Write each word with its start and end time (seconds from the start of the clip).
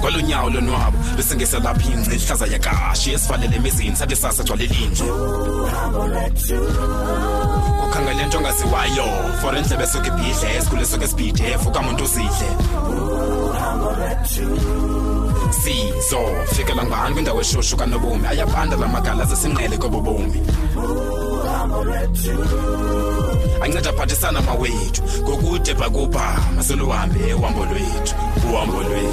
kwalunyawo 0.00 0.48
lonwabo 0.50 0.96
bese 1.16 1.36
ngeselapha 1.36 1.90
ingce 1.92 2.16
ihlaza 2.16 2.46
yakashi 2.46 3.12
esivalele 3.12 3.56
emizini 3.56 3.96
sathi 3.96 4.16
sasa 4.16 4.42
gcwale 4.44 4.66
linje 4.66 5.04
ukhangele 7.84 8.26
nto 8.26 8.38
ongaziwayo 8.38 9.06
for 9.40 9.56
endlebe 9.56 9.84
esuke 9.84 10.08
ibhidle 10.08 10.56
esikhule 10.56 10.82
esuke 10.82 11.04
esibhidef 11.04 11.66
ukamuntu 11.66 12.04
uzidle 12.04 12.48
sizo 15.60 16.20
fikela 16.52 16.82
ngubani 16.82 17.12
kwindawo 17.14 17.40
eshushu 17.40 17.76
kanobomi 17.76 18.26
ayabanda 18.26 18.76
la 18.76 18.88
magala 18.88 19.24
zesinqele 19.24 19.76
kobobomi 19.78 20.40
anceda 23.62 23.90
aphathisana 23.90 24.40
mawethu 24.42 25.02
ngokude 25.22 25.74
bhakubha 25.74 26.26
masoluhambe 26.56 27.34
uhambo 27.34 27.64
lwethu 27.64 28.14
Tuambo 28.48 28.80
Lui. 28.80 29.08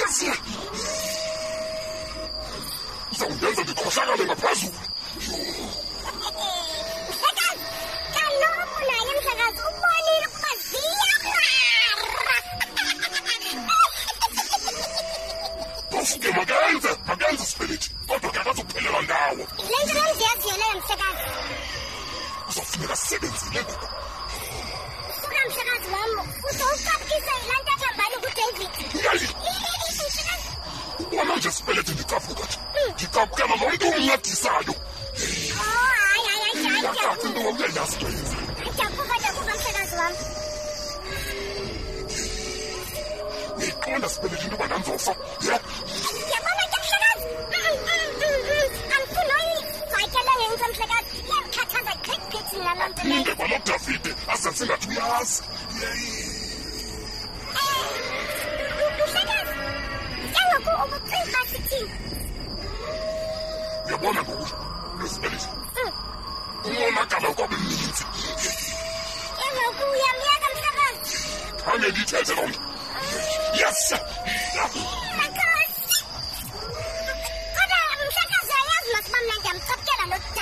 yasiya 0.00 0.34
izawundenza 3.12 3.62
ndikhohlakale 3.62 4.24
ngaphezulu 4.24 4.71
uzofuneka 22.52 22.96
sisebenzile 22.96 23.60
ngoko 23.60 23.86
ubona 31.12 31.34
nje 31.36 31.50
sibelethi 31.52 31.92
ndicaphukathi 31.92 32.56
ndicaphuke 32.94 33.42
nanomntu 33.48 33.84
omncadisayo 33.88 34.74
niqonda 43.60 44.06
oh, 44.06 44.10
sibelethi 44.12 44.44
into 44.44 44.54
ubanandzofa 44.56 45.12
ningekwalodavide 53.04 54.10
azantse 54.32 54.62
ngathi 54.66 54.86
uyazi 54.90 55.38
uyabona 63.86 64.20
ngokuzibelisa 64.26 65.48
umonakala 66.68 67.28
kwabeninzi 67.36 68.04
khange 71.64 71.86
ndiyithethe 71.90 72.32
loo 72.38 72.48
nto 72.50 72.60
yesa 73.60 73.96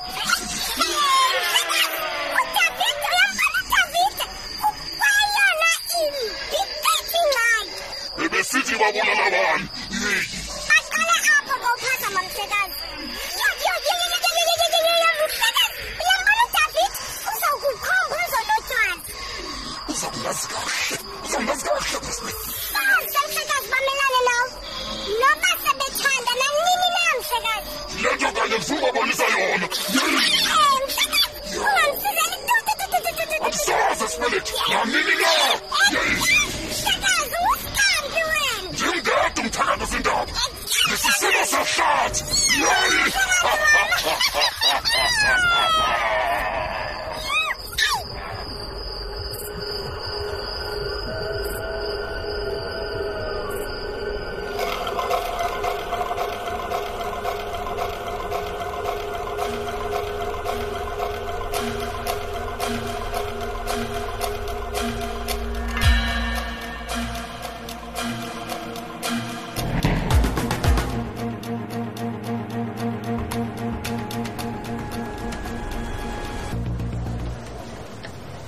Bye. 8.81 9.80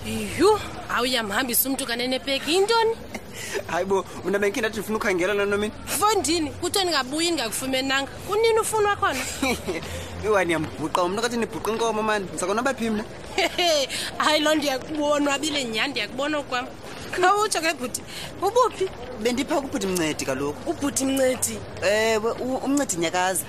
yhu 0.05 0.59
awuyamhambisa 0.95 1.69
umntu 1.69 1.85
kanenepeki 1.85 2.51
yintoni 2.51 2.91
hayi 3.67 3.85
bo 3.85 4.05
mna 4.25 4.39
benkhina 4.39 4.67
athi 4.67 4.75
ndifuna 4.79 4.97
ukhangela 4.97 5.33
nano 5.33 5.57
mina 5.57 5.73
fondini 5.85 6.51
kuthoni 6.51 6.91
ngabuyi 6.91 7.31
ndingakufumenanga 7.31 8.11
kunini 8.27 8.59
ufuna 8.59 8.89
wakhona 8.89 9.19
iwani 10.25 10.53
yambhuqa 10.53 11.03
umntu 11.03 11.21
kathi 11.21 11.37
ndibhuqa 11.37 11.71
inkomo 11.71 12.03
mani 12.03 12.25
ndizakonabaphi 12.29 12.89
mna 12.89 13.03
hayi 14.17 14.41
loo 14.41 14.55
ndiyakubonwabile 14.55 15.63
nyhani 15.63 15.91
ndiyakubona 15.91 16.37
okwam 16.39 16.65
khawutsho 17.15 17.61
ke 17.61 17.73
bhuti 17.73 18.01
ubuphi 18.43 18.89
bendipha 19.21 19.55
ukubhuti 19.57 19.87
mncedi 19.87 20.25
kaloku 20.25 20.69
ubhuti 20.69 21.05
mncedi 21.05 21.55
ewe 21.83 22.31
umncedi 22.65 22.97
nyakaza 23.01 23.45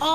o 0.00 0.06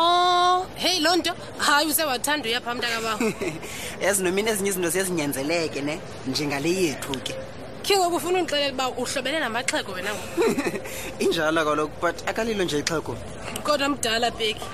oh, 0.63 0.65
heyi 0.75 0.99
loo 1.03 1.15
nto 1.19 1.31
hayi 1.65 1.85
usewathanda 1.91 2.45
uyapha 2.49 2.73
mntu 2.75 2.85
akabawo 2.87 3.19
yazi 4.05 4.19
nomini 4.25 4.47
ezinye 4.51 4.69
izinto 4.71 4.89
ziyezinyanzeleke 4.93 5.79
ne 5.87 5.95
njengale 6.27 6.69
yethu 6.83 7.11
ke 7.25 7.33
khe 7.85 7.93
ngoku 7.97 8.15
ufuna 8.17 8.37
undixelela 8.39 8.73
uba 8.75 8.85
uhlobene 9.01 9.37
namaxhego 9.41 9.91
wena 9.97 10.09
injalo 11.23 11.61
kaloku 11.67 11.93
but 12.01 12.17
akalilo 12.29 12.63
nje 12.63 12.77
ixhego 12.83 13.13
kodwa 13.65 13.87
mdala 13.93 14.31
peki 14.39 14.65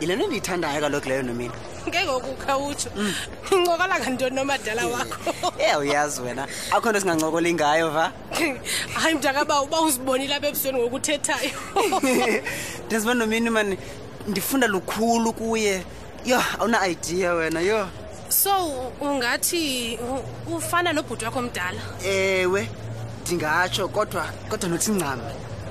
yile 0.00 0.16
nto 0.16 0.24
endiyithandayo 0.24 0.80
kaloku 0.84 1.08
leyo 1.08 1.22
nomina 1.22 1.52
ke 1.90 2.04
ngokukhawutsho 2.04 2.90
mm. 2.96 3.14
ncokola 3.64 3.96
kantoni 4.04 4.36
nomadala 4.36 4.84
wakho 4.86 5.52
ye 5.58 5.64
eh, 5.72 5.78
uyazi 5.80 6.20
wena 6.20 6.44
akho 6.70 6.88
nto 6.92 7.00
singancokoli 7.00 7.54
ngayo 7.56 7.88
va 7.90 8.12
hayi 9.00 9.14
mntakaba 9.16 9.62
uba 9.64 9.80
uzibonile 9.80 10.34
apha 10.36 10.48
ebusweni 10.52 10.78
ngokuthethayo 10.78 11.52
ndiziba 12.86 13.14
nomini 13.14 13.50
mani 13.50 13.78
ndifunda 14.28 14.66
lukhulu 14.68 15.32
kuye 15.32 15.82
yho 16.24 16.42
awuna-idea 16.60 17.32
wena 17.34 17.60
yho 17.60 17.88
so 18.28 18.52
ungathi 19.00 19.98
ufana 20.52 20.92
nobhuti 20.92 21.24
wakho 21.24 21.42
mdala 21.42 21.80
ewe 22.04 22.68
ndingatsho 23.24 23.88
kodwa 23.88 24.24
kodwa 24.50 24.68
nothi 24.68 24.90
ncam 24.92 25.20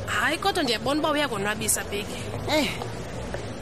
hayi 0.06 0.38
kodwa 0.38 0.64
ndiyabona 0.64 1.00
uba 1.00 1.12
uyakonwabisa 1.12 1.84
beki 1.84 2.22
eh 2.52 2.70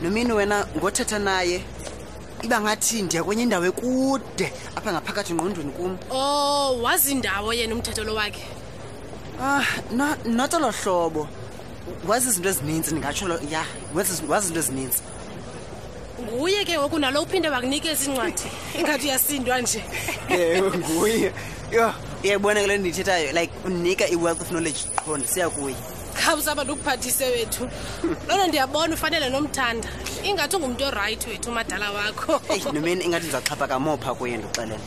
nomini 0.02 0.32
wena 0.34 0.68
ngothetha 0.78 1.20
naye 1.20 1.62
iba 2.44 2.62
ngathi 2.62 3.02
ndiya 3.02 3.24
kwenye 3.24 3.44
indawo 3.44 3.66
ekude 3.66 4.52
apha 4.76 4.92
ngaphakathi 4.94 5.34
ngqondweni 5.34 5.72
kum 5.72 5.98
o 6.10 6.20
oh, 6.20 6.84
wazi 6.84 7.12
indawo 7.12 7.54
yena 7.54 7.76
umthethelo 7.76 8.16
wakhe 8.16 8.44
ah 9.42 9.64
not 10.32 10.54
olo 10.54 10.72
hlobo 10.72 11.28
wazi 12.08 12.28
izinto 12.30 12.50
ezininzi 12.50 12.92
ndingatsholo 12.92 13.40
ya 13.52 13.62
wazi 13.96 14.12
izinto 14.12 14.60
ezininzi 14.60 15.00
nguye 16.24 16.66
ke 16.68 16.78
ngoku 16.78 17.00
nalo 17.00 17.24
uphinde 17.24 17.50
bakunikeza 17.50 18.04
iincwadi 18.06 18.44
ingathi 18.80 19.08
uyasindwa 19.08 19.62
nje 19.62 19.82
ewe 20.30 20.70
nguye 20.78 21.32
yo 21.72 21.94
uyayibona 22.24 22.60
ke 22.62 22.68
le 22.68 22.78
ndiyithethayo 22.78 23.32
like 23.32 23.52
unika 23.66 24.06
i-wealth 24.12 24.42
of 24.42 24.48
knowledge 24.52 24.80
qho 25.06 25.18
ndisiya 25.18 25.50
kuye 25.50 25.76
khawuzaba 26.26 26.64
ndikuphathise 26.64 27.26
wethu 27.26 27.64
loo 28.28 28.36
nto 28.38 28.48
ndiyabona 28.48 28.94
ufanele 28.96 29.30
nomthanda 29.30 29.88
ingathi 30.28 30.56
ungumntu 30.56 30.84
orayithi 30.90 31.28
wethu 31.30 31.50
umadala 31.54 31.88
wakho 31.98 32.34
eyi 32.54 32.64
nomeni 32.74 33.02
ingathi 33.06 33.26
ndizawuxhapha 33.26 33.66
kamopha 33.72 34.12
kuye 34.18 34.36
ndixelela 34.38 34.82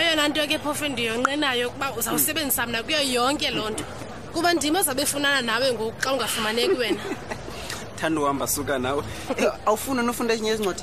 eyona 0.00 0.24
nto 0.28 0.42
ke 0.48 0.56
phofu 0.64 0.84
ndiyonqenayo 0.88 1.68
ukuba 1.68 1.88
uzawusebenzisa 1.98 2.62
mna 2.66 2.80
kuyo 2.84 3.00
yonke 3.16 3.48
loo 3.56 3.70
nto 3.72 3.84
kuba 4.32 4.48
ndima 4.56 4.78
ezawubefunana 4.80 5.40
nawe 5.48 5.66
ngoku 5.74 5.98
xa 6.02 6.08
ungafumaneki 6.12 6.76
wena 6.80 7.02
thanda 7.98 8.18
uhamba 8.20 8.46
suka 8.46 8.78
nawe 8.78 9.02
eh, 9.36 9.52
awufuni 9.68 10.00
nofunda 10.06 10.32
ezinye 10.34 10.50
ezincwadi 10.54 10.82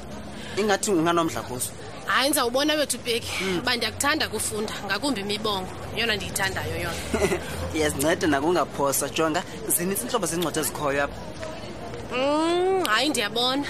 ingathi 0.61 0.87
unganomdla 0.91 1.41
kuzo 1.47 1.71
hayi 2.15 2.29
ndizawubona 2.29 2.73
wethu 2.73 2.97
peki 2.99 3.27
hmm. 3.31 3.57
uba 3.59 3.75
ndiyakuthanda 3.75 4.27
kufunda 4.29 4.73
ngakumbi 4.85 5.21
imibongo 5.21 5.69
yona 5.97 6.15
ndiyithandayo 6.15 6.75
yona 6.77 7.01
iyazinceda 7.75 8.27
nakungaphosa 8.27 9.09
jonga 9.15 9.43
zinitsi 9.67 10.03
intlobo 10.03 10.25
zincwadi 10.25 10.59
ezikhoyo 10.59 11.03
apha 11.03 11.15
hmm, 12.11 12.83
hayi 12.85 13.09
ndiyabona 13.09 13.65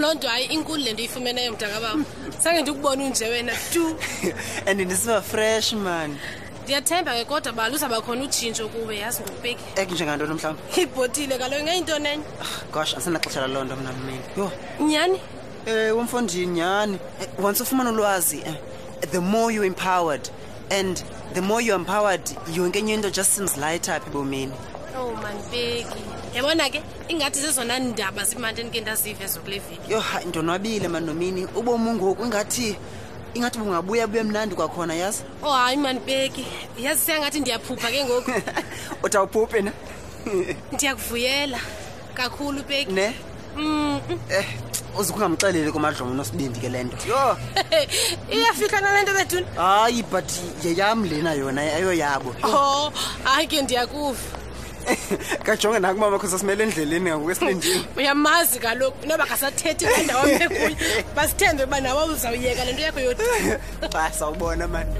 loo 0.00 0.14
nto 0.14 0.28
hayi 0.28 0.44
inkulu 0.46 0.82
le 0.82 0.92
nto 0.92 1.02
yifumeneyo 1.02 1.52
mdakabam 1.52 2.04
sange 2.38 2.62
ndikubona 2.62 3.04
unje 3.04 3.24
wena 3.28 3.52
tu 3.72 3.96
and 4.66 4.80
ndisiba 4.80 5.22
fresh 5.22 5.72
man 5.72 6.16
ndiyathemba 6.64 7.14
ke 7.16 7.24
kodwa 7.24 7.52
bal 7.52 7.74
uzawubakhona 7.74 8.24
utshintsho 8.24 8.68
kuwe 8.68 8.98
yazi 8.98 9.22
ngokupeki 9.22 9.64
ekunjengantoni 9.80 10.34
mhlawumbi 10.34 10.80
ibhotile 10.82 11.34
kaloku 11.40 11.62
ngeyinto 11.62 11.98
nenye 11.98 12.24
ah, 12.44 12.50
gosh 12.72 12.92
andisenaxesha 12.92 13.40
laloo 13.40 13.64
nto 13.64 13.76
mna 13.76 13.92
mmini 13.92 14.20
yho 14.36 14.52
nyhani 14.84 15.18
um 15.66 15.72
umfundi 15.98 16.46
nyhani 16.46 16.98
eh, 17.20 17.28
once 17.44 17.62
ufumana 17.62 17.90
ulwazi 17.90 18.42
um 18.46 18.54
the 19.10 19.18
more 19.20 19.50
you 19.54 19.62
empowered 19.64 20.30
and 20.70 21.02
the 21.34 21.40
more 21.42 21.60
you 21.60 21.74
empowered 21.74 22.20
yonke 22.54 22.78
enye 22.78 22.94
into 22.94 23.10
just 23.10 23.32
seems 23.32 23.56
light 23.56 23.88
up 23.88 24.06
ebomini 24.06 24.52
ow 24.96 25.08
oh, 25.08 25.14
manibeki 25.22 26.02
yabona 26.34 26.70
ke 26.70 26.82
ingathi 27.08 27.40
zezona 27.40 27.78
ndaba 27.78 28.24
zimanteni 28.24 28.70
ke 28.70 28.80
ndaziive 28.80 29.26
zokule 29.26 29.58
veki 29.58 29.92
yo 29.92 30.00
hayi 30.00 30.26
ndonwabile 30.26 30.88
mandomini 30.88 31.44
ubomi 31.46 31.90
ngoku 31.90 32.24
ingathi 32.24 32.76
ingathi 33.34 33.58
bungabuya 33.58 34.06
bube 34.06 34.22
mnandi 34.22 34.54
kwakhona 34.54 34.94
yazi 34.94 35.24
o 35.42 35.48
oh, 35.48 35.50
hayi 35.52 35.76
manibeki 35.76 36.46
yazi 36.78 37.00
seyangathi 37.06 37.40
ndiyaphupha 37.40 37.90
ke 37.90 38.04
ngoku 38.04 38.30
utawuphuphe 39.02 39.60
na 39.62 39.72
ndiyakuvuyela 40.72 41.58
kakhulu 42.14 42.62
peki 42.62 42.92
ne 42.92 43.14
um 43.56 43.62
mm. 44.10 44.18
eh. 44.30 44.46
uze 44.98 45.12
kungamxeleli 45.12 45.72
kumadlongo 45.72 46.14
nosibindi 46.16 46.60
ke 46.62 46.68
le 46.72 46.84
nto 46.84 46.96
yho 47.08 47.36
iyafika 48.34 48.80
nale 48.80 49.02
nto 49.04 49.12
bethuna 49.18 49.46
hayi 49.60 50.00
but 50.08 50.24
yeyam 50.64 51.04
lena 51.04 51.34
yona 51.36 51.60
ayoyabo 51.76 52.30
o 52.42 52.50
oh, 52.54 52.92
hayi 53.24 53.46
ke 53.46 53.62
ndiyakuva 53.62 54.18
kajonge 55.44 55.78
nako 55.78 55.94
umama 56.00 56.18
kho 56.18 56.28
sasimele 56.28 56.64
endleleni 56.64 57.04
nangoku 57.10 57.30
esilindini 57.30 57.84
uyamazi 57.98 58.58
kaloku 58.58 59.06
noba 59.06 59.26
kasathethi 59.26 59.84
le 59.84 60.04
mekuyo 60.08 60.76
basithembe 61.16 61.64
uba 61.64 61.80
nawo 61.80 62.04
uzawuyeka 62.14 62.64
le 62.64 62.72
nto 62.72 62.82
yakho 62.82 63.00
yodi 63.00 63.24
sawubona 64.18 64.68
mani 64.68 64.94